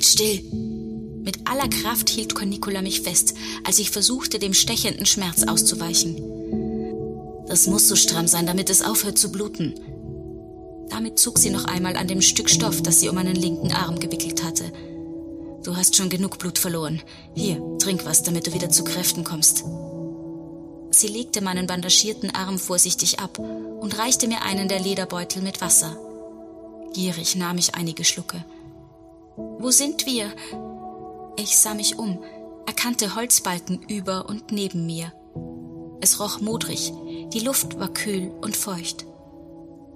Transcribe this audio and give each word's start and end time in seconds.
Halt 0.00 0.06
still! 0.06 0.42
Mit 1.24 1.46
aller 1.46 1.68
Kraft 1.68 2.08
hielt 2.08 2.34
Cornicola 2.34 2.80
mich 2.80 3.02
fest, 3.02 3.34
als 3.64 3.78
ich 3.78 3.90
versuchte, 3.90 4.38
dem 4.38 4.54
stechenden 4.54 5.04
Schmerz 5.04 5.42
auszuweichen. 5.42 6.16
Das 7.46 7.66
muss 7.66 7.86
so 7.86 7.96
stramm 7.96 8.26
sein, 8.26 8.46
damit 8.46 8.70
es 8.70 8.80
aufhört 8.80 9.18
zu 9.18 9.30
bluten. 9.30 9.74
Damit 10.88 11.18
zog 11.18 11.38
sie 11.38 11.50
noch 11.50 11.66
einmal 11.66 11.98
an 11.98 12.08
dem 12.08 12.22
Stück 12.22 12.48
Stoff, 12.48 12.80
das 12.80 13.00
sie 13.00 13.10
um 13.10 13.14
meinen 13.14 13.34
linken 13.34 13.72
Arm 13.72 14.00
gewickelt 14.00 14.42
hatte. 14.42 14.72
Du 15.64 15.76
hast 15.76 15.96
schon 15.96 16.08
genug 16.08 16.38
Blut 16.38 16.58
verloren. 16.58 17.02
Hier, 17.34 17.60
trink 17.78 18.06
was, 18.06 18.22
damit 18.22 18.46
du 18.46 18.54
wieder 18.54 18.70
zu 18.70 18.84
Kräften 18.84 19.22
kommst. 19.22 19.64
Sie 20.92 21.08
legte 21.08 21.42
meinen 21.42 21.66
bandagierten 21.66 22.34
Arm 22.34 22.58
vorsichtig 22.58 23.18
ab 23.18 23.38
und 23.38 23.98
reichte 23.98 24.28
mir 24.28 24.40
einen 24.44 24.66
der 24.66 24.80
Lederbeutel 24.80 25.42
mit 25.42 25.60
Wasser. 25.60 25.94
Gierig 26.94 27.36
nahm 27.36 27.58
ich 27.58 27.74
einige 27.74 28.04
Schlucke. 28.04 28.42
Wo 29.58 29.70
sind 29.70 30.06
wir? 30.06 30.32
Ich 31.36 31.58
sah 31.58 31.74
mich 31.74 31.98
um, 31.98 32.22
erkannte 32.66 33.14
Holzbalken 33.14 33.82
über 33.88 34.28
und 34.28 34.52
neben 34.52 34.86
mir. 34.86 35.12
Es 36.00 36.18
roch 36.18 36.40
modrig, 36.40 36.92
die 37.32 37.40
Luft 37.40 37.78
war 37.78 37.88
kühl 37.88 38.30
und 38.40 38.56
feucht. 38.56 39.06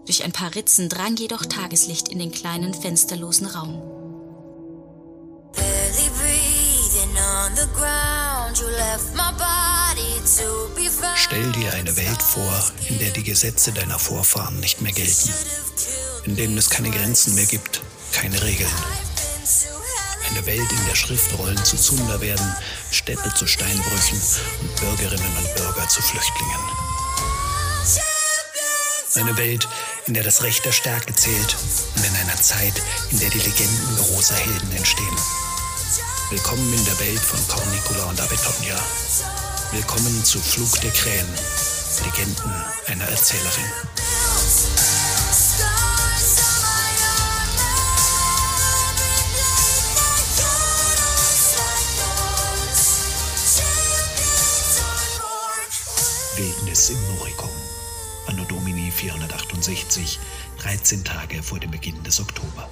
Durch 0.06 0.22
ein 0.24 0.32
paar 0.32 0.54
Ritzen 0.54 0.88
drang 0.88 1.16
jedoch 1.16 1.46
Tageslicht 1.46 2.08
in 2.08 2.18
den 2.18 2.30
kleinen 2.30 2.74
fensterlosen 2.74 3.46
Raum. 3.46 3.82
Stell 11.16 11.52
dir 11.52 11.72
eine 11.72 11.96
Welt 11.96 12.22
vor, 12.22 12.72
in 12.88 12.98
der 12.98 13.10
die 13.10 13.22
Gesetze 13.22 13.72
deiner 13.72 13.98
Vorfahren 13.98 14.60
nicht 14.60 14.82
mehr 14.82 14.92
gelten, 14.92 15.32
in 16.24 16.36
denen 16.36 16.58
es 16.58 16.68
keine 16.68 16.90
Grenzen 16.90 17.34
mehr 17.34 17.46
gibt, 17.46 17.82
keine 18.12 18.42
Regeln. 18.42 18.70
Eine 20.34 20.46
Welt, 20.46 20.72
in 20.72 20.86
der 20.88 20.96
Schriftrollen 20.96 21.64
zu 21.64 21.76
Zunder 21.76 22.20
werden, 22.20 22.56
Städte 22.90 23.32
zu 23.34 23.46
Steinbrüchen 23.46 24.20
und 24.62 24.80
Bürgerinnen 24.80 25.36
und 25.36 25.54
Bürger 25.54 25.88
zu 25.88 26.02
Flüchtlingen. 26.02 26.60
Eine 29.14 29.36
Welt, 29.36 29.68
in 30.06 30.14
der 30.14 30.24
das 30.24 30.42
Recht 30.42 30.64
der 30.64 30.72
Stärke 30.72 31.14
zählt 31.14 31.56
und 31.94 32.04
in 32.04 32.16
einer 32.16 32.34
Zeit, 32.34 32.82
in 33.12 33.20
der 33.20 33.30
die 33.30 33.38
Legenden 33.38 33.96
großer 33.96 34.34
Helden 34.34 34.72
entstehen. 34.76 35.16
Willkommen 36.30 36.74
in 36.74 36.84
der 36.84 36.98
Welt 36.98 37.20
von 37.20 37.38
Cornicula 37.46 38.06
und 38.06 38.20
Abetonia. 38.20 38.76
Willkommen 39.70 40.24
zu 40.24 40.40
Flug 40.40 40.80
der 40.80 40.90
Krähen, 40.90 41.28
Legenden 42.02 42.52
einer 42.88 43.04
Erzählerin. 43.04 43.70
Wildnis 56.74 56.90
im 56.90 57.16
Noricum. 57.16 57.50
Anno 58.26 58.44
Domini 58.46 58.90
468, 58.90 60.18
13 60.58 61.04
Tage 61.04 61.40
vor 61.40 61.60
dem 61.60 61.70
Beginn 61.70 62.02
des 62.02 62.18
Oktober. 62.18 62.68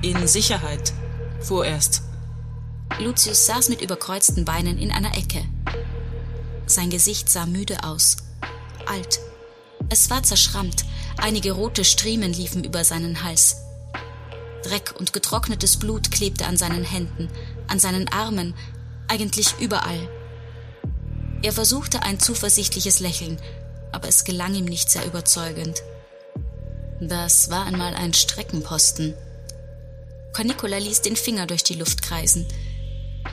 In 0.00 0.26
Sicherheit. 0.26 0.94
Vorerst. 1.40 2.02
Lucius 3.00 3.44
saß 3.44 3.68
mit 3.68 3.82
überkreuzten 3.82 4.46
Beinen 4.46 4.78
in 4.78 4.90
einer 4.90 5.14
Ecke. 5.16 5.44
Sein 6.64 6.88
Gesicht 6.88 7.28
sah 7.28 7.44
müde 7.44 7.84
aus. 7.84 8.16
Alt. 8.86 9.20
Es 9.90 10.08
war 10.08 10.22
zerschrammt. 10.22 10.86
Einige 11.18 11.52
rote 11.52 11.84
Striemen 11.84 12.32
liefen 12.32 12.64
über 12.64 12.82
seinen 12.84 13.22
Hals. 13.22 13.56
Dreck 14.62 14.94
und 14.98 15.12
getrocknetes 15.12 15.78
Blut 15.78 16.10
klebte 16.10 16.46
an 16.46 16.56
seinen 16.56 16.84
Händen, 16.84 17.28
an 17.68 17.78
seinen 17.78 18.08
Armen, 18.08 18.54
eigentlich 19.08 19.54
überall. 19.60 20.08
Er 21.42 21.52
versuchte 21.52 22.02
ein 22.02 22.18
zuversichtliches 22.18 23.00
Lächeln, 23.00 23.38
aber 23.92 24.08
es 24.08 24.24
gelang 24.24 24.54
ihm 24.54 24.64
nicht 24.64 24.90
sehr 24.90 25.06
überzeugend. 25.06 25.82
Das 27.00 27.48
war 27.50 27.66
einmal 27.66 27.94
ein 27.94 28.12
Streckenposten. 28.12 29.14
Cornicola 30.32 30.78
ließ 30.78 31.02
den 31.02 31.16
Finger 31.16 31.46
durch 31.46 31.62
die 31.62 31.74
Luft 31.74 32.02
kreisen. 32.02 32.46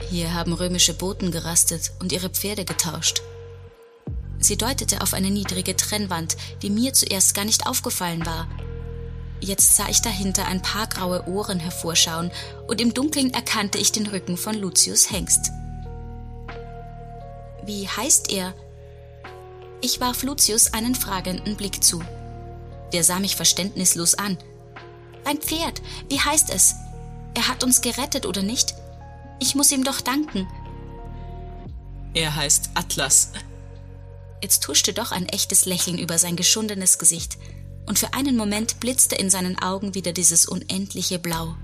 Hier 0.08 0.34
haben 0.34 0.52
römische 0.52 0.94
Boten 0.94 1.30
gerastet 1.30 1.92
und 2.00 2.12
ihre 2.12 2.30
Pferde 2.30 2.64
getauscht. 2.64 3.22
Sie 4.38 4.56
deutete 4.56 5.00
auf 5.00 5.14
eine 5.14 5.30
niedrige 5.30 5.76
Trennwand, 5.76 6.36
die 6.62 6.70
mir 6.70 6.92
zuerst 6.92 7.34
gar 7.34 7.44
nicht 7.44 7.66
aufgefallen 7.66 8.24
war. 8.24 8.48
Jetzt 9.40 9.76
sah 9.76 9.88
ich 9.88 10.00
dahinter 10.00 10.46
ein 10.46 10.62
paar 10.62 10.86
graue 10.86 11.26
Ohren 11.28 11.60
hervorschauen 11.60 12.30
und 12.68 12.80
im 12.80 12.94
Dunkeln 12.94 13.34
erkannte 13.34 13.78
ich 13.78 13.92
den 13.92 14.06
Rücken 14.06 14.36
von 14.36 14.54
Lucius 14.54 15.10
Hengst. 15.10 15.50
Wie 17.64 17.88
heißt 17.88 18.32
er? 18.32 18.54
Ich 19.82 20.00
warf 20.00 20.22
Lucius 20.22 20.72
einen 20.72 20.94
fragenden 20.94 21.56
Blick 21.56 21.84
zu. 21.84 22.02
Der 22.92 23.04
sah 23.04 23.18
mich 23.18 23.36
verständnislos 23.36 24.14
an. 24.14 24.38
Ein 25.24 25.38
Pferd, 25.38 25.82
wie 26.08 26.20
heißt 26.20 26.50
es? 26.50 26.74
Er 27.34 27.48
hat 27.48 27.62
uns 27.62 27.82
gerettet, 27.82 28.24
oder 28.24 28.42
nicht? 28.42 28.74
Ich 29.40 29.54
muss 29.54 29.72
ihm 29.72 29.84
doch 29.84 30.00
danken. 30.00 30.48
Er 32.14 32.34
heißt 32.34 32.70
Atlas. 32.74 33.32
Jetzt 34.42 34.62
tuschte 34.62 34.94
doch 34.94 35.12
ein 35.12 35.26
echtes 35.28 35.66
Lächeln 35.66 35.98
über 35.98 36.18
sein 36.18 36.36
geschundenes 36.36 36.98
Gesicht 36.98 37.36
und 37.86 37.98
für 37.98 38.12
einen 38.14 38.36
Moment 38.36 38.80
blitzte 38.80 39.14
in 39.16 39.30
seinen 39.30 39.58
Augen 39.58 39.94
wieder 39.94 40.12
dieses 40.12 40.46
unendliche 40.46 41.18
Blau. 41.18 41.56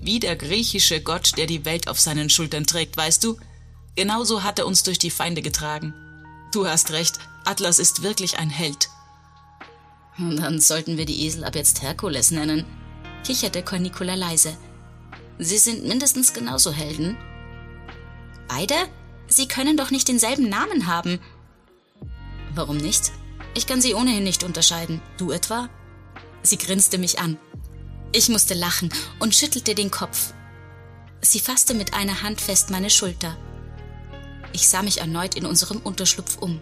Wie 0.00 0.18
der 0.18 0.36
griechische 0.36 1.00
Gott, 1.00 1.36
der 1.36 1.46
die 1.46 1.64
Welt 1.64 1.88
auf 1.88 2.00
seinen 2.00 2.28
Schultern 2.28 2.66
trägt, 2.66 2.96
weißt 2.96 3.22
du? 3.22 3.36
Genauso 3.94 4.42
hat 4.42 4.58
er 4.58 4.66
uns 4.66 4.82
durch 4.82 4.98
die 4.98 5.10
Feinde 5.10 5.42
getragen. 5.42 5.94
Du 6.52 6.66
hast 6.66 6.90
recht, 6.90 7.18
Atlas 7.44 7.78
ist 7.78 8.02
wirklich 8.02 8.38
ein 8.38 8.50
Held. 8.50 8.88
Dann 10.18 10.60
sollten 10.60 10.96
wir 10.96 11.06
die 11.06 11.24
Esel 11.24 11.44
ab 11.44 11.54
jetzt 11.54 11.82
Herkules 11.82 12.30
nennen, 12.30 12.64
kicherte 13.24 13.62
Cornicula 13.62 14.14
leise. 14.14 14.56
Sie 15.38 15.58
sind 15.58 15.86
mindestens 15.86 16.32
genauso 16.32 16.72
Helden. 16.72 17.16
Beide? 18.48 18.74
Sie 19.28 19.48
können 19.48 19.76
doch 19.76 19.90
nicht 19.90 20.08
denselben 20.08 20.48
Namen 20.48 20.86
haben. 20.86 21.20
Warum 22.54 22.76
nicht? 22.76 23.12
Ich 23.54 23.66
kann 23.66 23.80
sie 23.80 23.94
ohnehin 23.94 24.24
nicht 24.24 24.44
unterscheiden. 24.44 25.00
Du 25.18 25.30
etwa? 25.30 25.68
Sie 26.42 26.58
grinste 26.58 26.98
mich 26.98 27.18
an. 27.18 27.38
Ich 28.12 28.28
musste 28.28 28.54
lachen 28.54 28.92
und 29.18 29.34
schüttelte 29.34 29.74
den 29.74 29.90
Kopf. 29.90 30.32
Sie 31.20 31.40
fasste 31.40 31.74
mit 31.74 31.94
einer 31.94 32.22
Hand 32.22 32.40
fest 32.40 32.70
meine 32.70 32.90
Schulter. 32.90 33.36
Ich 34.52 34.68
sah 34.68 34.82
mich 34.82 35.00
erneut 35.00 35.34
in 35.34 35.46
unserem 35.46 35.78
Unterschlupf 35.78 36.38
um. 36.38 36.60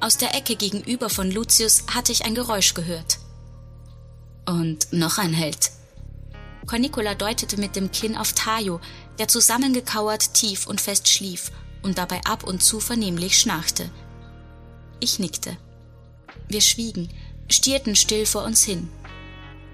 Aus 0.00 0.16
der 0.16 0.34
Ecke 0.34 0.56
gegenüber 0.56 1.08
von 1.08 1.30
Lucius 1.30 1.84
hatte 1.92 2.12
ich 2.12 2.24
ein 2.24 2.34
Geräusch 2.34 2.74
gehört. 2.74 3.18
Und 4.46 4.92
noch 4.92 5.18
ein 5.18 5.32
Held. 5.32 5.70
Cornicola 6.66 7.14
deutete 7.14 7.58
mit 7.58 7.76
dem 7.76 7.92
Kinn 7.92 8.16
auf 8.16 8.32
Tayo, 8.32 8.80
der 9.18 9.28
zusammengekauert 9.28 10.34
tief 10.34 10.66
und 10.66 10.80
fest 10.80 11.08
schlief 11.08 11.52
und 11.82 11.98
dabei 11.98 12.20
ab 12.24 12.44
und 12.44 12.62
zu 12.62 12.80
vernehmlich 12.80 13.38
schnarchte. 13.38 13.90
Ich 14.98 15.18
nickte. 15.18 15.56
Wir 16.48 16.60
schwiegen, 16.60 17.08
stierten 17.50 17.96
still 17.96 18.26
vor 18.26 18.44
uns 18.44 18.62
hin. 18.62 18.88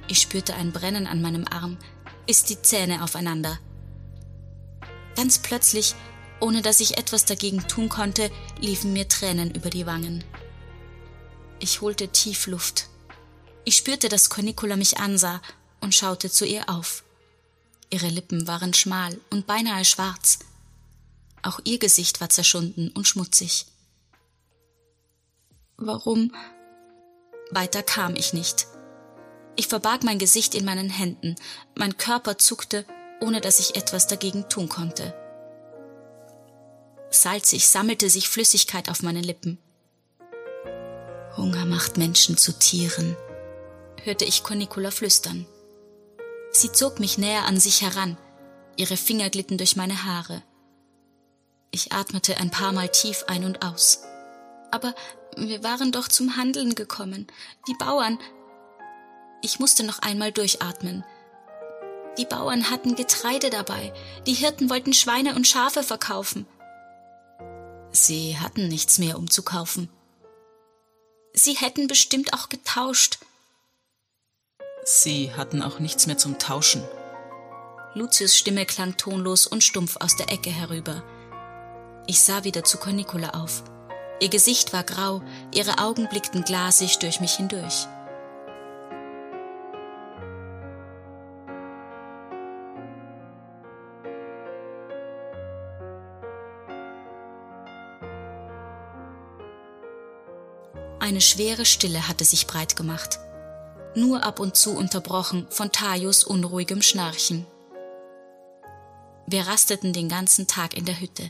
Ich 0.08 0.20
spürte 0.20 0.54
ein 0.54 0.72
Brennen 0.72 1.06
an 1.06 1.22
meinem 1.22 1.46
Arm, 1.46 1.78
biss 2.26 2.44
die 2.44 2.60
Zähne 2.60 3.02
aufeinander. 3.02 3.58
Ganz 5.16 5.38
plötzlich, 5.38 5.94
ohne 6.40 6.62
dass 6.62 6.80
ich 6.80 6.98
etwas 6.98 7.24
dagegen 7.24 7.68
tun 7.68 7.88
konnte, 7.88 8.30
liefen 8.58 8.92
mir 8.92 9.06
Tränen 9.08 9.54
über 9.54 9.70
die 9.70 9.86
Wangen. 9.86 10.24
Ich 11.60 11.80
holte 11.80 12.08
tief 12.08 12.46
Luft. 12.46 12.88
Ich 13.64 13.76
spürte, 13.76 14.08
dass 14.08 14.30
Cornicola 14.30 14.76
mich 14.76 14.98
ansah 14.98 15.40
und 15.80 15.94
schaute 15.94 16.30
zu 16.30 16.44
ihr 16.44 16.68
auf. 16.68 17.04
Ihre 17.90 18.08
Lippen 18.08 18.46
waren 18.48 18.72
schmal 18.72 19.20
und 19.30 19.46
beinahe 19.46 19.84
schwarz. 19.84 20.38
Auch 21.42 21.60
ihr 21.64 21.78
Gesicht 21.78 22.20
war 22.20 22.30
zerschunden 22.30 22.90
und 22.90 23.06
schmutzig. 23.06 23.66
Warum? 25.84 26.32
Weiter 27.50 27.82
kam 27.82 28.14
ich 28.14 28.32
nicht. 28.32 28.68
Ich 29.56 29.66
verbarg 29.66 30.04
mein 30.04 30.20
Gesicht 30.20 30.54
in 30.54 30.64
meinen 30.64 30.88
Händen, 30.88 31.34
mein 31.74 31.96
Körper 31.96 32.38
zuckte, 32.38 32.86
ohne 33.20 33.40
dass 33.40 33.58
ich 33.58 33.74
etwas 33.74 34.06
dagegen 34.06 34.48
tun 34.48 34.68
konnte. 34.68 35.12
Salzig 37.10 37.68
sammelte 37.68 38.08
sich 38.08 38.28
Flüssigkeit 38.28 38.88
auf 38.88 39.02
meinen 39.02 39.24
Lippen. 39.24 39.58
Hunger 41.36 41.66
macht 41.66 41.98
Menschen 41.98 42.36
zu 42.36 42.56
Tieren, 42.56 43.16
hörte 44.04 44.24
ich 44.24 44.44
Cornicula 44.44 44.92
flüstern. 44.92 45.46
Sie 46.52 46.70
zog 46.70 47.00
mich 47.00 47.18
näher 47.18 47.44
an 47.46 47.58
sich 47.58 47.82
heran, 47.82 48.16
ihre 48.76 48.96
Finger 48.96 49.30
glitten 49.30 49.58
durch 49.58 49.74
meine 49.74 50.04
Haare. 50.04 50.42
Ich 51.72 51.92
atmete 51.92 52.36
ein 52.36 52.50
paar 52.50 52.72
Mal 52.72 52.88
tief 52.88 53.24
ein 53.26 53.44
und 53.44 53.64
aus. 53.64 54.04
Aber 54.70 54.94
Wir 55.36 55.62
waren 55.62 55.92
doch 55.92 56.08
zum 56.08 56.36
Handeln 56.36 56.74
gekommen. 56.74 57.26
Die 57.66 57.74
Bauern. 57.74 58.18
Ich 59.42 59.58
musste 59.58 59.84
noch 59.84 60.00
einmal 60.00 60.32
durchatmen. 60.32 61.04
Die 62.18 62.26
Bauern 62.26 62.70
hatten 62.70 62.94
Getreide 62.94 63.50
dabei. 63.50 63.92
Die 64.26 64.34
Hirten 64.34 64.68
wollten 64.68 64.92
Schweine 64.92 65.34
und 65.34 65.46
Schafe 65.46 65.82
verkaufen. 65.82 66.46
Sie 67.90 68.38
hatten 68.38 68.68
nichts 68.68 68.98
mehr, 68.98 69.18
um 69.18 69.30
zu 69.30 69.42
kaufen. 69.42 69.88
Sie 71.34 71.54
hätten 71.54 71.86
bestimmt 71.86 72.34
auch 72.34 72.48
getauscht. 72.48 73.18
Sie 74.84 75.32
hatten 75.34 75.62
auch 75.62 75.78
nichts 75.78 76.06
mehr 76.06 76.18
zum 76.18 76.38
Tauschen. 76.38 76.82
Lucius 77.94 78.36
Stimme 78.36 78.66
klang 78.66 78.96
tonlos 78.96 79.46
und 79.46 79.62
stumpf 79.62 79.96
aus 80.00 80.16
der 80.16 80.30
Ecke 80.30 80.50
herüber. 80.50 81.02
Ich 82.06 82.20
sah 82.20 82.44
wieder 82.44 82.64
zu 82.64 82.78
Cornicula 82.78 83.30
auf. 83.30 83.62
Ihr 84.22 84.28
Gesicht 84.28 84.72
war 84.72 84.84
grau, 84.84 85.20
ihre 85.52 85.78
Augen 85.78 86.08
blickten 86.08 86.44
glasig 86.44 87.00
durch 87.00 87.20
mich 87.20 87.32
hindurch. 87.32 87.88
Eine 101.00 101.20
schwere 101.20 101.64
Stille 101.64 102.06
hatte 102.06 102.24
sich 102.24 102.46
breit 102.46 102.76
gemacht, 102.76 103.18
nur 103.96 104.22
ab 104.22 104.38
und 104.38 104.54
zu 104.54 104.70
unterbrochen 104.76 105.48
von 105.50 105.72
Tajos 105.72 106.22
unruhigem 106.22 106.80
Schnarchen. 106.80 107.44
Wir 109.26 109.48
rasteten 109.48 109.92
den 109.92 110.08
ganzen 110.08 110.46
Tag 110.46 110.76
in 110.76 110.84
der 110.84 111.00
Hütte, 111.00 111.28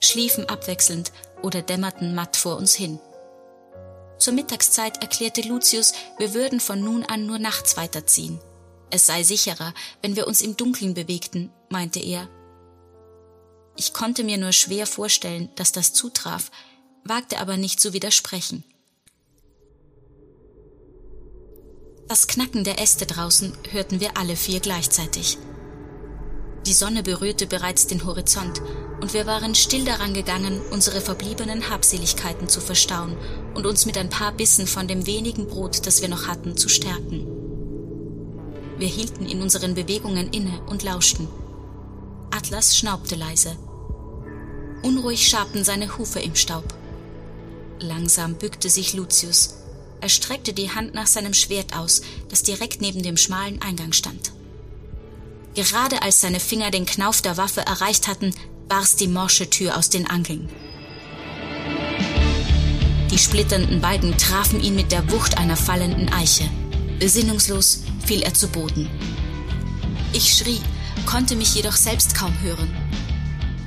schliefen 0.00 0.46
abwechselnd 0.50 1.12
oder 1.46 1.62
dämmerten 1.62 2.12
matt 2.14 2.36
vor 2.36 2.56
uns 2.56 2.74
hin. 2.74 2.98
Zur 4.18 4.32
Mittagszeit 4.32 5.00
erklärte 5.00 5.42
Lucius, 5.42 5.92
wir 6.18 6.34
würden 6.34 6.58
von 6.58 6.80
nun 6.80 7.04
an 7.04 7.24
nur 7.26 7.38
nachts 7.38 7.76
weiterziehen. 7.76 8.40
Es 8.90 9.06
sei 9.06 9.22
sicherer, 9.22 9.72
wenn 10.02 10.16
wir 10.16 10.26
uns 10.26 10.40
im 10.40 10.56
Dunkeln 10.56 10.94
bewegten, 10.94 11.52
meinte 11.68 12.00
er. 12.00 12.28
Ich 13.76 13.92
konnte 13.92 14.24
mir 14.24 14.38
nur 14.38 14.52
schwer 14.52 14.86
vorstellen, 14.86 15.50
dass 15.54 15.70
das 15.70 15.92
zutraf, 15.92 16.50
wagte 17.04 17.38
aber 17.38 17.56
nicht 17.56 17.80
zu 17.80 17.92
widersprechen. 17.92 18.64
Das 22.08 22.26
Knacken 22.26 22.64
der 22.64 22.80
Äste 22.80 23.06
draußen 23.06 23.56
hörten 23.70 24.00
wir 24.00 24.16
alle 24.16 24.34
vier 24.34 24.60
gleichzeitig. 24.60 25.38
Die 26.66 26.74
Sonne 26.74 27.04
berührte 27.04 27.46
bereits 27.46 27.86
den 27.86 28.04
Horizont, 28.04 28.60
und 29.00 29.14
wir 29.14 29.24
waren 29.26 29.54
still 29.54 29.84
daran 29.84 30.14
gegangen, 30.14 30.60
unsere 30.72 31.00
verbliebenen 31.00 31.70
Habseligkeiten 31.70 32.48
zu 32.48 32.60
verstauen 32.60 33.16
und 33.54 33.66
uns 33.66 33.86
mit 33.86 33.96
ein 33.96 34.08
paar 34.08 34.32
Bissen 34.32 34.66
von 34.66 34.88
dem 34.88 35.06
wenigen 35.06 35.46
Brot, 35.46 35.86
das 35.86 36.02
wir 36.02 36.08
noch 36.08 36.26
hatten, 36.26 36.56
zu 36.56 36.68
stärken. 36.68 37.24
Wir 38.78 38.88
hielten 38.88 39.26
in 39.26 39.42
unseren 39.42 39.74
Bewegungen 39.74 40.30
inne 40.32 40.60
und 40.66 40.82
lauschten. 40.82 41.28
Atlas 42.30 42.76
schnaubte 42.76 43.14
leise. 43.14 43.56
Unruhig 44.82 45.28
schabten 45.28 45.62
seine 45.62 45.96
Hufe 45.98 46.18
im 46.18 46.34
Staub. 46.34 46.64
Langsam 47.78 48.34
bückte 48.34 48.70
sich 48.70 48.92
Lucius, 48.92 49.54
er 50.00 50.08
streckte 50.08 50.52
die 50.52 50.70
Hand 50.70 50.94
nach 50.94 51.06
seinem 51.06 51.32
Schwert 51.32 51.76
aus, 51.76 52.02
das 52.28 52.42
direkt 52.42 52.80
neben 52.80 53.02
dem 53.02 53.16
schmalen 53.16 53.62
Eingang 53.62 53.92
stand. 53.92 54.32
Gerade 55.56 56.02
als 56.02 56.20
seine 56.20 56.38
Finger 56.38 56.70
den 56.70 56.84
Knauf 56.84 57.22
der 57.22 57.38
Waffe 57.38 57.62
erreicht 57.62 58.08
hatten, 58.08 58.34
barst 58.68 59.00
die 59.00 59.08
morsche 59.08 59.48
Tür 59.48 59.78
aus 59.78 59.88
den 59.88 60.06
Angeln. 60.06 60.50
Die 63.10 63.18
splitternden 63.18 63.80
Balken 63.80 64.18
trafen 64.18 64.62
ihn 64.62 64.74
mit 64.74 64.92
der 64.92 65.10
Wucht 65.10 65.38
einer 65.38 65.56
fallenden 65.56 66.12
Eiche. 66.12 66.44
Besinnungslos 66.98 67.84
fiel 68.04 68.20
er 68.20 68.34
zu 68.34 68.48
Boden. 68.48 68.90
Ich 70.12 70.34
schrie, 70.34 70.60
konnte 71.06 71.36
mich 71.36 71.54
jedoch 71.54 71.76
selbst 71.76 72.14
kaum 72.14 72.38
hören. 72.42 72.70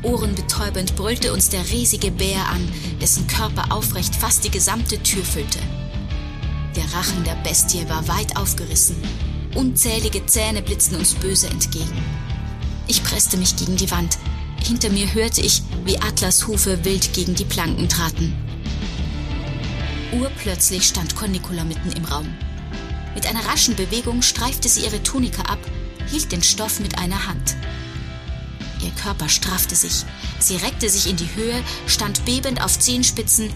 Ohrenbetäubend 0.04 0.96
brüllte 0.96 1.34
uns 1.34 1.50
der 1.50 1.68
riesige 1.72 2.12
Bär 2.12 2.48
an, 2.50 2.72
dessen 3.02 3.26
Körper 3.26 3.72
aufrecht 3.72 4.16
fast 4.16 4.44
die 4.44 4.52
gesamte 4.52 5.02
Tür 5.02 5.26
füllte. 5.26 5.60
Der 6.76 6.86
Rachen 6.94 7.24
der 7.24 7.36
Bestie 7.44 7.90
war 7.90 8.08
weit 8.08 8.38
aufgerissen. 8.38 8.98
Unzählige 9.60 10.26
Zähne 10.26 10.62
blitzten 10.62 10.96
uns 10.96 11.16
böse 11.16 11.48
entgegen. 11.48 12.02
Ich 12.88 13.04
presste 13.04 13.36
mich 13.36 13.58
gegen 13.58 13.76
die 13.76 13.92
Wand. 13.92 14.18
Hinter 14.66 14.90
mir 14.90 15.14
hörte 15.14 15.42
ich, 15.42 15.64
wie 15.84 15.98
Atlas 15.98 16.48
Hufe 16.48 16.86
wild 16.86 17.12
gegen 17.12 17.36
die 17.36 17.44
Planken 17.44 17.90
traten. 17.90 18.34
Urplötzlich 20.14 20.86
stand 20.86 21.14
Cornicula 21.14 21.66
mitten 21.66 21.92
im 21.92 22.06
Raum. 22.06 22.34
Mit 23.16 23.28
einer 23.28 23.46
raschen 23.48 23.76
Bewegung 23.76 24.22
streifte 24.22 24.70
sie 24.70 24.86
ihre 24.86 25.04
Tunika 25.04 25.42
ab, 25.42 25.60
hielt 26.10 26.32
den 26.32 26.42
Stoff 26.42 26.80
mit 26.80 26.98
einer 26.98 27.28
Hand. 27.28 27.58
Ihr 28.82 28.92
Körper 28.92 29.28
straffte 29.28 29.76
sich. 29.76 30.06
Sie 30.40 30.56
reckte 30.56 30.90
sich 30.90 31.10
in 31.10 31.18
die 31.18 31.36
Höhe, 31.36 31.62
stand 31.86 32.24
bebend 32.24 32.64
auf 32.64 32.80
Zehenspitzen, 32.80 33.50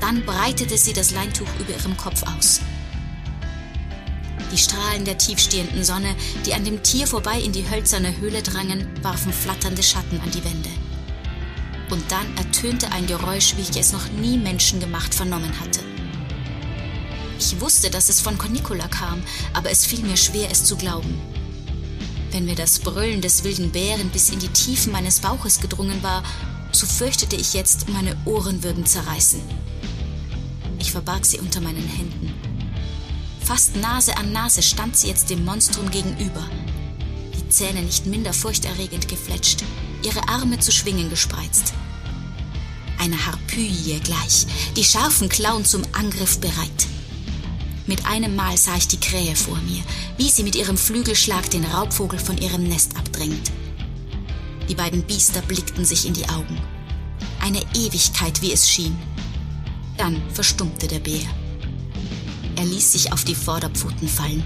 dann 0.00 0.24
breitete 0.24 0.78
sie 0.78 0.94
das 0.94 1.10
Leintuch 1.10 1.48
über 1.58 1.76
ihrem 1.76 1.98
Kopf 1.98 2.22
aus. 2.22 2.62
Die 4.52 4.58
Strahlen 4.58 5.04
der 5.04 5.16
tiefstehenden 5.16 5.84
Sonne, 5.84 6.16
die 6.44 6.54
an 6.54 6.64
dem 6.64 6.82
Tier 6.82 7.06
vorbei 7.06 7.40
in 7.40 7.52
die 7.52 7.68
hölzerne 7.68 8.16
Höhle 8.18 8.42
drangen, 8.42 8.88
warfen 9.02 9.32
flatternde 9.32 9.82
Schatten 9.82 10.20
an 10.20 10.30
die 10.30 10.44
Wände. 10.44 10.70
Und 11.90 12.02
dann 12.10 12.36
ertönte 12.36 12.90
ein 12.92 13.06
Geräusch, 13.06 13.56
wie 13.56 13.62
ich 13.62 13.76
es 13.76 13.92
noch 13.92 14.08
nie 14.10 14.36
menschengemacht 14.38 15.14
vernommen 15.14 15.52
hatte. 15.60 15.80
Ich 17.38 17.60
wusste, 17.60 17.90
dass 17.90 18.08
es 18.08 18.20
von 18.20 18.38
Cornicula 18.38 18.86
kam, 18.88 19.22
aber 19.54 19.70
es 19.70 19.86
fiel 19.86 20.00
mir 20.00 20.16
schwer, 20.16 20.50
es 20.50 20.64
zu 20.64 20.76
glauben. 20.76 21.18
Wenn 22.32 22.44
mir 22.44 22.54
das 22.54 22.78
Brüllen 22.78 23.20
des 23.20 23.44
wilden 23.44 23.72
Bären 23.72 24.10
bis 24.10 24.30
in 24.30 24.38
die 24.38 24.48
Tiefen 24.48 24.92
meines 24.92 25.20
Bauches 25.20 25.60
gedrungen 25.60 26.02
war, 26.02 26.22
so 26.70 26.86
fürchtete 26.86 27.36
ich 27.36 27.54
jetzt, 27.54 27.88
meine 27.88 28.16
Ohren 28.24 28.62
würden 28.62 28.86
zerreißen. 28.86 29.40
Ich 30.78 30.92
verbarg 30.92 31.24
sie 31.26 31.38
unter 31.38 31.60
meinen 31.60 31.88
Händen. 31.88 32.32
Fast 33.50 33.74
Nase 33.74 34.16
an 34.16 34.30
Nase 34.30 34.62
stand 34.62 34.96
sie 34.96 35.08
jetzt 35.08 35.28
dem 35.28 35.44
Monstrum 35.44 35.90
gegenüber. 35.90 36.48
Die 37.34 37.48
Zähne 37.48 37.82
nicht 37.82 38.06
minder 38.06 38.32
furchterregend 38.32 39.08
gefletscht, 39.08 39.64
ihre 40.04 40.28
Arme 40.28 40.60
zu 40.60 40.70
schwingen 40.70 41.10
gespreizt. 41.10 41.72
Eine 43.00 43.26
Harpyie 43.26 43.98
gleich, 44.04 44.46
die 44.76 44.84
scharfen 44.84 45.28
Klauen 45.28 45.64
zum 45.64 45.82
Angriff 45.90 46.38
bereit. 46.38 46.86
Mit 47.88 48.06
einem 48.06 48.36
Mal 48.36 48.56
sah 48.56 48.76
ich 48.76 48.86
die 48.86 49.00
Krähe 49.00 49.34
vor 49.34 49.58
mir, 49.62 49.82
wie 50.16 50.30
sie 50.30 50.44
mit 50.44 50.54
ihrem 50.54 50.76
Flügelschlag 50.76 51.50
den 51.50 51.64
Raubvogel 51.64 52.20
von 52.20 52.38
ihrem 52.38 52.68
Nest 52.68 52.96
abdrängt. 52.96 53.50
Die 54.68 54.76
beiden 54.76 55.02
Biester 55.02 55.42
blickten 55.42 55.84
sich 55.84 56.06
in 56.06 56.14
die 56.14 56.28
Augen. 56.28 56.56
Eine 57.40 57.62
Ewigkeit, 57.74 58.42
wie 58.42 58.52
es 58.52 58.70
schien. 58.70 58.96
Dann 59.96 60.22
verstummte 60.32 60.86
der 60.86 61.00
Bär. 61.00 61.26
Er 62.60 62.66
ließ 62.66 62.92
sich 62.92 63.10
auf 63.10 63.24
die 63.24 63.34
Vorderpfoten 63.34 64.06
fallen. 64.06 64.44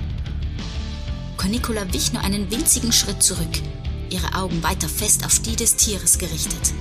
Cornicula 1.36 1.92
wich 1.92 2.12
nur 2.12 2.22
einen 2.22 2.48
winzigen 2.48 2.92
Schritt 2.92 3.20
zurück, 3.20 3.60
ihre 4.08 4.36
Augen 4.36 4.62
weiter 4.62 4.88
fest 4.88 5.26
auf 5.26 5.40
die 5.40 5.56
des 5.56 5.74
Tieres 5.74 6.18
gerichtet. 6.18 6.72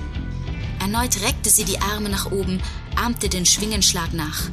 Erneut 0.78 1.20
reckte 1.22 1.50
sie 1.50 1.64
die 1.64 1.80
Arme 1.80 2.08
nach 2.08 2.30
oben, 2.30 2.62
ahmte 2.94 3.28
den 3.28 3.46
Schwingenschlag 3.46 4.12
nach. 4.12 4.48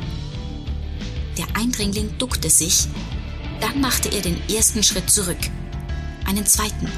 Der 1.37 1.45
Eindringling 1.55 2.17
duckte 2.17 2.49
sich, 2.49 2.87
dann 3.59 3.79
machte 3.79 4.09
er 4.09 4.21
den 4.21 4.41
ersten 4.49 4.81
Schritt 4.81 5.07
zurück, 5.07 5.37
einen 6.25 6.47
zweiten. 6.47 6.89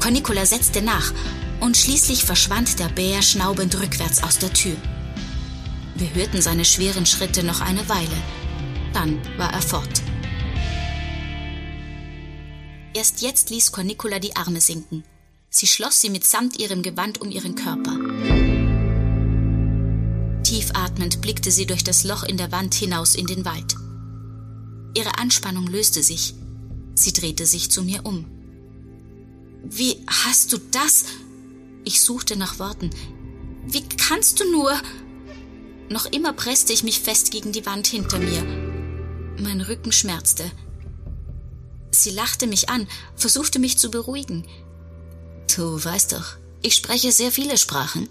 Cornicula 0.00 0.44
setzte 0.44 0.82
nach 0.82 1.14
und 1.60 1.78
schließlich 1.78 2.24
verschwand 2.24 2.78
der 2.78 2.90
Bär 2.90 3.22
schnaubend 3.22 3.80
rückwärts 3.80 4.22
aus 4.22 4.36
der 4.36 4.52
Tür. 4.52 4.76
Wir 5.94 6.12
hörten 6.12 6.42
seine 6.42 6.66
schweren 6.66 7.06
Schritte 7.06 7.42
noch 7.42 7.62
eine 7.62 7.88
Weile. 7.88 8.43
Dann 8.94 9.20
war 9.36 9.52
er 9.52 9.60
fort. 9.60 10.02
Erst 12.94 13.22
jetzt 13.22 13.50
ließ 13.50 13.72
Cornicula 13.72 14.20
die 14.20 14.36
Arme 14.36 14.60
sinken. 14.60 15.04
Sie 15.50 15.66
schloss 15.66 16.00
sie 16.00 16.10
mitsamt 16.10 16.58
ihrem 16.58 16.82
Gewand 16.82 17.20
um 17.20 17.30
ihren 17.30 17.56
Körper. 17.56 17.98
Tief 20.44 20.70
atmend 20.74 21.20
blickte 21.20 21.50
sie 21.50 21.66
durch 21.66 21.82
das 21.82 22.04
Loch 22.04 22.22
in 22.22 22.36
der 22.36 22.52
Wand 22.52 22.74
hinaus 22.74 23.16
in 23.16 23.26
den 23.26 23.44
Wald. 23.44 23.76
Ihre 24.96 25.18
Anspannung 25.18 25.66
löste 25.66 26.02
sich. 26.02 26.34
Sie 26.94 27.12
drehte 27.12 27.46
sich 27.46 27.70
zu 27.70 27.82
mir 27.82 28.06
um. 28.06 28.26
Wie 29.64 29.96
hast 30.06 30.52
du 30.52 30.58
das? 30.70 31.04
Ich 31.84 32.00
suchte 32.00 32.36
nach 32.36 32.60
Worten. 32.60 32.90
Wie 33.66 33.82
kannst 33.82 34.38
du 34.38 34.50
nur? 34.52 34.72
Noch 35.88 36.06
immer 36.06 36.32
presste 36.32 36.72
ich 36.72 36.84
mich 36.84 37.00
fest 37.00 37.30
gegen 37.30 37.50
die 37.52 37.66
Wand 37.66 37.86
hinter 37.88 38.18
mir. 38.18 38.63
Mein 39.38 39.60
Rücken 39.60 39.92
schmerzte. 39.92 40.50
Sie 41.90 42.10
lachte 42.10 42.46
mich 42.46 42.68
an, 42.68 42.88
versuchte 43.16 43.58
mich 43.58 43.78
zu 43.78 43.90
beruhigen. 43.90 44.46
Du 45.54 45.82
weißt 45.82 46.12
doch, 46.12 46.36
ich 46.62 46.74
spreche 46.74 47.12
sehr 47.12 47.30
viele 47.30 47.56
Sprachen. 47.56 48.08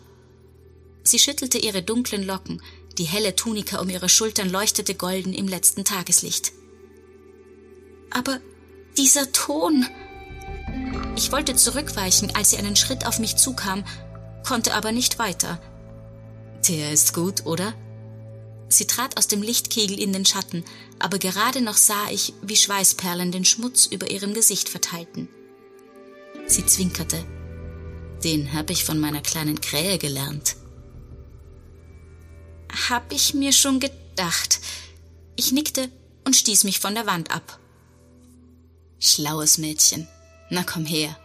Sie 1.03 1.19
schüttelte 1.19 1.57
ihre 1.57 1.83
dunklen 1.83 2.23
Locken, 2.23 2.61
Die 2.97 3.05
helle 3.05 3.35
Tunika 3.35 3.79
um 3.79 3.89
ihre 3.89 4.09
Schultern 4.09 4.49
leuchtete 4.49 4.93
golden 4.93 5.33
im 5.33 5.47
letzten 5.47 5.83
Tageslicht. 5.83 6.51
Aber 8.11 8.39
dieser 8.97 9.31
Ton. 9.31 9.87
Ich 11.15 11.31
wollte 11.31 11.55
zurückweichen, 11.55 12.35
als 12.35 12.51
sie 12.51 12.57
einen 12.57 12.75
Schritt 12.75 13.07
auf 13.07 13.19
mich 13.19 13.35
zukam, 13.35 13.83
konnte 14.45 14.73
aber 14.73 14.91
nicht 14.91 15.17
weiter. 15.17 15.59
Der 16.67 16.91
ist 16.91 17.13
gut, 17.13 17.45
oder? 17.45 17.73
Sie 18.73 18.87
trat 18.87 19.17
aus 19.17 19.27
dem 19.27 19.43
Lichtkegel 19.43 19.99
in 19.99 20.13
den 20.13 20.25
Schatten, 20.25 20.65
aber 20.97 21.19
gerade 21.19 21.61
noch 21.61 21.77
sah 21.77 22.09
ich, 22.09 22.33
wie 22.41 22.55
Schweißperlen 22.55 23.31
den 23.31 23.45
Schmutz 23.45 23.85
über 23.85 24.09
ihrem 24.09 24.33
Gesicht 24.33 24.67
verteilten. 24.67 25.29
Sie 26.47 26.65
zwinkerte. 26.65 27.23
Den 28.23 28.51
hab 28.51 28.71
ich 28.71 28.83
von 28.83 28.99
meiner 28.99 29.21
kleinen 29.21 29.61
Krähe 29.61 29.99
gelernt. 29.99 30.55
Hab 32.89 33.13
ich 33.13 33.35
mir 33.35 33.53
schon 33.53 33.79
gedacht. 33.79 34.59
Ich 35.35 35.51
nickte 35.51 35.91
und 36.25 36.35
stieß 36.35 36.63
mich 36.63 36.79
von 36.79 36.95
der 36.95 37.05
Wand 37.05 37.29
ab. 37.29 37.59
Schlaues 38.97 39.59
Mädchen. 39.59 40.07
Na 40.49 40.63
komm 40.63 40.85
her. 40.85 41.15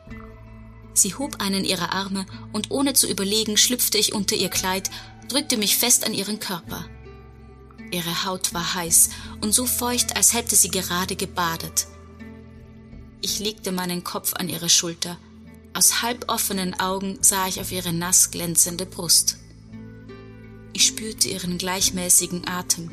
Sie 0.93 1.15
hob 1.15 1.41
einen 1.41 1.65
ihrer 1.65 1.93
Arme 1.93 2.27
und 2.53 2.71
ohne 2.71 2.93
zu 2.93 3.09
überlegen 3.09 3.57
schlüpfte 3.57 3.97
ich 3.97 4.13
unter 4.13 4.37
ihr 4.37 4.51
Kleid, 4.51 4.91
drückte 5.29 5.57
mich 5.57 5.79
fest 5.79 6.05
an 6.05 6.13
ihren 6.13 6.41
Körper. 6.41 6.85
Ihre 7.91 8.25
Haut 8.25 8.53
war 8.53 8.75
heiß 8.75 9.11
und 9.41 9.53
so 9.53 9.65
feucht, 9.67 10.17
als 10.17 10.35
hätte 10.35 10.57
sie 10.57 10.71
gerade 10.71 11.17
gebadet. 11.17 11.87
Ich 13.21 13.39
legte 13.39 13.73
meinen 13.73 14.05
Kopf 14.05 14.35
an 14.35 14.49
ihre 14.49 14.69
Schulter. 14.69 15.19
Aus 15.75 16.03
halboffenen 16.03 16.79
Augen 16.79 17.19
sah 17.21 17.47
ich 17.47 17.61
auf 17.61 17.73
ihre 17.73 17.93
nass 17.93 18.31
glänzende 18.31 18.87
Brust. 18.87 19.39
Ich 20.73 20.87
spürte 20.87 21.29
ihren 21.29 21.59
gleichmäßigen 21.59 22.47
Atem, 22.47 22.91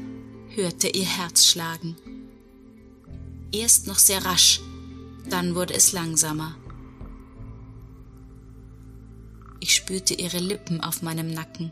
hörte 0.49 0.87
ihr 0.87 1.05
Herz 1.05 1.45
schlagen. 1.45 1.95
Erst 3.51 3.87
noch 3.87 3.99
sehr 3.99 4.25
rasch, 4.25 4.61
dann 5.29 5.55
wurde 5.55 5.73
es 5.73 5.91
langsamer. 5.91 6.55
Ich 9.59 9.75
spürte 9.75 10.13
ihre 10.13 10.39
Lippen 10.39 10.81
auf 10.81 11.01
meinem 11.01 11.31
Nacken. 11.31 11.71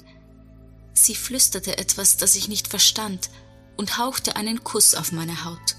Sie 0.94 1.16
flüsterte 1.16 1.78
etwas, 1.78 2.18
das 2.18 2.36
ich 2.36 2.48
nicht 2.48 2.68
verstand, 2.68 3.30
und 3.76 3.98
hauchte 3.98 4.36
einen 4.36 4.64
Kuss 4.64 4.96
auf 4.96 5.12
meine 5.12 5.44
Haut. 5.46 5.76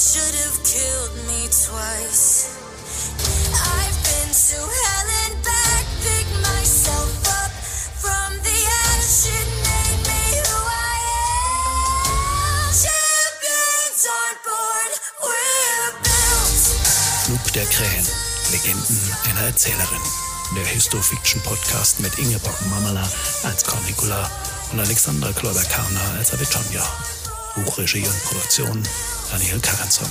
Should 0.00 0.34
have 0.34 0.58
killed 0.64 1.14
me 1.28 1.46
twice. 1.46 2.56
I've 3.52 3.98
been 4.02 4.32
to 4.32 4.58
hell 4.58 5.08
and 5.22 5.36
back, 5.44 5.84
pick 6.00 6.26
myself 6.40 7.12
up 7.28 7.52
from 8.00 8.30
the 8.42 8.58
ash. 8.88 9.28
It 9.28 9.48
made 9.60 10.00
me 10.08 10.22
who 10.40 10.56
I 10.66 10.96
am. 11.20 12.72
Champions 12.74 14.02
on 14.18 14.34
board, 14.48 14.92
we're 15.22 15.92
built. 16.02 16.64
Flug 17.26 17.52
der 17.52 17.66
Krähen, 17.66 18.06
Legenden 18.50 19.14
einer 19.28 19.46
Erzählerin. 19.46 20.29
Der 20.56 20.64
Histofiction-Podcast 20.66 22.00
mit 22.00 22.18
Ingeborg 22.18 22.56
Mamala 22.70 23.08
als 23.44 23.64
Cornicula 23.64 24.28
und 24.72 24.80
Alexandra 24.80 25.32
Kloiber-Karner 25.32 26.18
als 26.18 26.34
Avitonia. 26.34 26.84
Buchregie 27.54 28.06
und 28.06 28.24
Produktion 28.24 28.82
Daniel 29.30 29.60
Karenson. 29.60 30.10